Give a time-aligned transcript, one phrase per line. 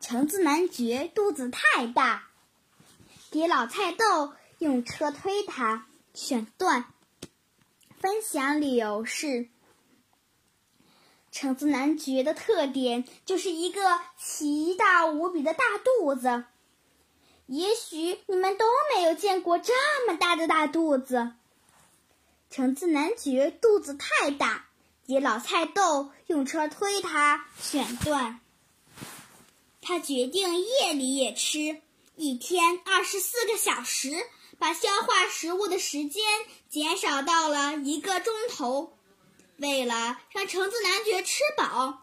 [0.00, 2.28] 橙子男爵肚子太大，
[3.30, 6.86] 给老菜豆用车推他，选段。
[7.98, 9.48] 分享理由是：
[11.32, 16.44] 橙子男爵的特点就是一个奇大无比的大肚子。
[17.46, 19.72] 也许你们都没有见过这
[20.06, 21.32] 么大的大肚子。
[22.50, 24.66] 橙子男爵肚子太大，
[25.06, 28.40] 给老菜豆用车推他，选段。
[29.88, 31.80] 他决定夜里也吃，
[32.14, 34.10] 一天二十四个小时，
[34.58, 36.22] 把消化食物的时间
[36.68, 38.98] 减少到了一个钟头。
[39.56, 42.02] 为了让橙子男爵吃饱，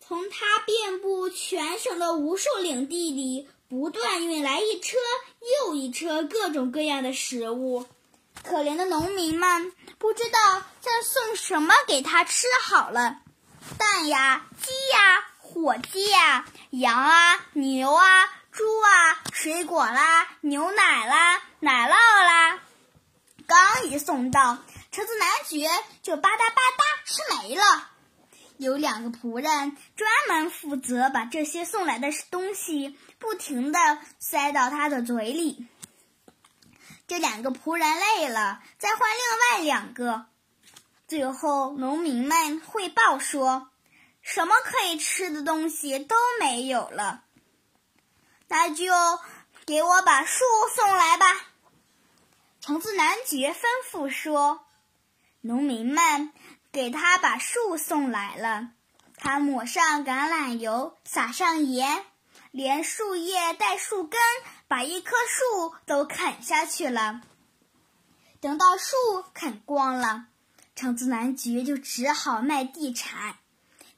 [0.00, 3.48] 从他遍布全省的无数领地里。
[3.68, 4.98] 不断运来一车
[5.60, 7.86] 又一车各种各样的食物，
[8.42, 13.20] 可怜的农民们不知道再送什么给他吃好了。
[13.78, 18.04] 蛋呀，鸡呀，火鸡呀，羊啊，牛啊，
[18.50, 22.60] 猪啊，水果啦，牛奶啦，奶酪啦，
[23.46, 24.56] 刚一送到，
[24.90, 25.68] 橙子男爵
[26.02, 27.62] 就吧嗒吧嗒吃没了。
[28.56, 35.66] 有两个仆人专门负责把这些送来的东西不停地塞到他的嘴里。
[37.06, 40.24] 这两个仆人累了，再换另外两个。
[41.06, 43.68] 最后，农民们汇报说，
[44.22, 47.24] 什么可以吃的东西都没有了。
[48.48, 48.86] 那就
[49.66, 51.26] 给我把树送来吧。
[52.60, 54.64] 橙子男爵吩咐说
[55.42, 56.32] ：“农民们。”
[56.72, 58.70] 给他把树送来了，
[59.18, 62.06] 他抹上橄榄油，撒上盐，
[62.50, 64.18] 连树叶带树根，
[64.68, 67.20] 把一棵树都啃下去了。
[68.40, 68.96] 等到树
[69.34, 70.28] 啃光了，
[70.74, 73.36] 橙子男爵就只好卖地产，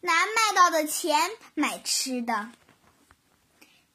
[0.05, 2.51] 拿卖到的钱买吃的。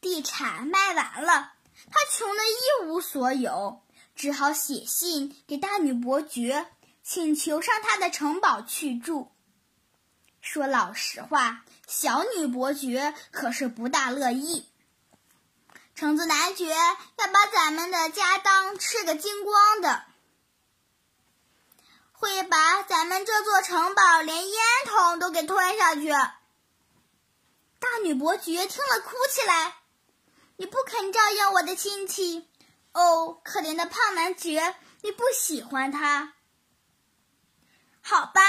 [0.02, 1.54] 地产卖完了，
[1.92, 3.84] 他穷得一无所有，
[4.16, 6.66] 只好写信给大女伯爵。
[7.04, 9.32] 请求上他的城堡去住。
[10.42, 14.68] 说老实话，小女伯爵可是不大乐意。
[15.96, 20.06] 橙子男爵要把咱们的家当吃个精光的，
[22.20, 26.10] 会把咱们这座城堡连烟筒都给吞下去。
[27.80, 29.78] 大女伯爵听了，哭起来
[30.58, 32.46] ：“你不肯照应我的亲戚，
[32.92, 36.34] 哦，可怜的胖男爵，你不喜欢他。”
[38.04, 38.42] 好吧，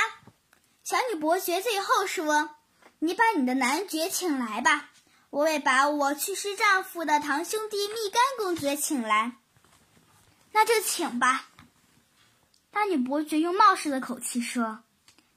[0.83, 2.57] 小女伯爵最后说
[2.99, 4.91] ：“你把你的男爵请来吧，
[5.31, 9.37] 我也把我去世丈夫的堂兄弟蜜柑公爵请来。”
[10.51, 11.47] 那就请吧。
[12.73, 14.85] 大女伯爵用冒失的口气说：“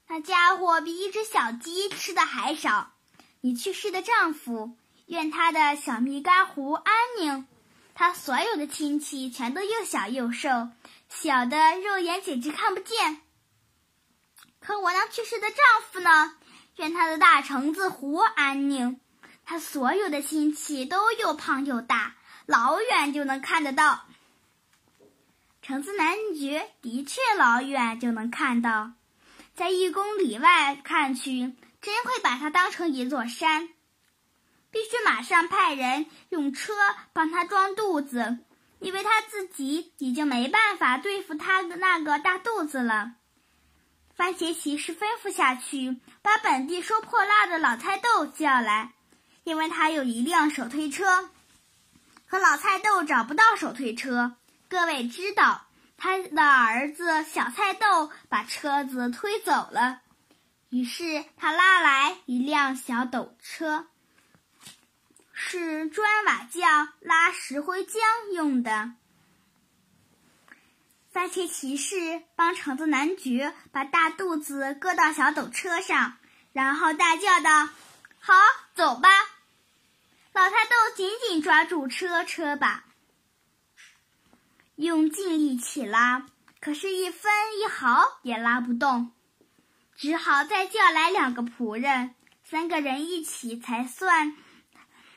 [0.07, 2.93] 那家伙比一只小鸡吃的还少。
[3.41, 4.77] 你去世的丈夫，
[5.07, 7.47] 愿他的小蜜柑湖安宁。
[7.95, 10.69] 他所有的亲戚全都又小又瘦，
[11.09, 13.21] 小的肉眼简直看不见。”
[14.61, 15.57] 可我那去世的丈
[15.91, 16.35] 夫呢？
[16.77, 18.99] 愿他的大橙子湖安宁。
[19.43, 22.15] 他所有的亲戚都又胖又大，
[22.45, 24.05] 老远就能看得到。
[25.65, 28.91] 橙子男爵的确老远就能看到，
[29.55, 33.69] 在一公里外看去，真会把他当成一座山。
[34.71, 36.73] 必须马上派人用车
[37.13, 38.39] 帮他装肚子，
[38.79, 43.13] 因为他自己已经没办法对付他的那个大肚子了。
[44.13, 48.91] 番茄骑士吩咐下去，把本地收破烂的老菜豆叫来，
[49.45, 51.29] 因为他有一辆手推车。
[52.27, 54.35] 可老菜豆找不到手推车，
[54.73, 55.67] 各位知道，
[55.97, 60.01] 他的儿子小菜豆把车子推走了。
[60.69, 63.85] 于是他拉来一辆小斗车，
[65.31, 67.99] 是砖瓦匠拉石灰浆
[68.33, 68.93] 用的。
[71.11, 76.17] 番茄骑士帮橙子男爵把大肚子搁到小斗车上，
[76.51, 77.69] 然后大叫道
[78.19, 78.33] ：“好，
[78.73, 79.07] 走吧！”
[80.33, 82.83] 老太豆紧紧抓住车车把，
[84.75, 86.25] 用尽力气拉，
[86.59, 87.31] 可是，一分
[87.61, 89.11] 一毫也拉不动，
[89.95, 94.35] 只好再叫来两个仆人，三个人一起才算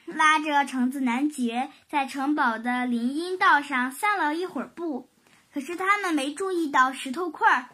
[0.04, 5.08] 拉着橙子男爵在城堡的林荫道上散了一会儿步。
[5.52, 7.70] 可是他们没注意到石头块儿，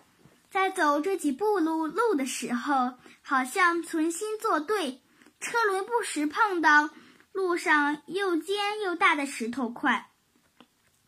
[0.52, 2.92] 在走这几步路路的时候，
[3.22, 5.02] 好像存心作对，
[5.40, 6.90] 车轮不时碰到
[7.32, 10.11] 路上又尖又大的石头块，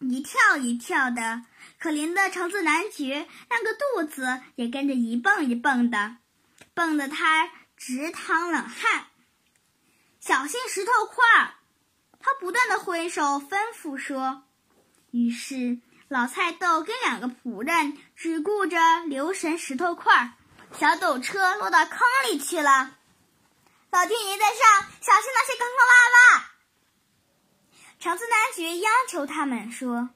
[0.00, 1.42] 一跳一跳的。
[1.78, 6.16] 可怜的橙子男爵那个肚子也跟着一蹦一蹦的，
[6.72, 9.06] 蹦得他直淌冷汗。
[10.20, 11.54] 小心石头块儿！”
[12.18, 14.44] 他不断的挥手吩咐说。
[15.10, 20.32] 于是老菜豆跟两个仆人只顾着留神石头块儿，
[20.78, 21.98] 小斗车落到坑
[22.30, 22.96] 里去了。
[23.90, 26.53] 老天爷在上，小心那些坑坑洼洼！
[28.04, 30.10] 长子男爵央求他们说：“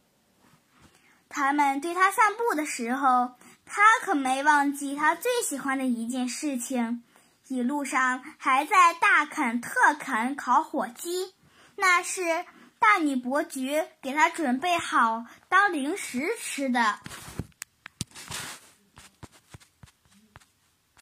[1.31, 3.31] 他们对他散步的时候，
[3.65, 7.03] 他可没忘记他最喜欢的一件事情。
[7.47, 11.33] 一路上还在大啃特啃烤火鸡，
[11.77, 12.45] 那是
[12.79, 16.99] 大女伯爵给他准备好当零食吃的。”